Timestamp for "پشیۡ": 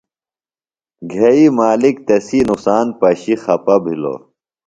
2.99-3.39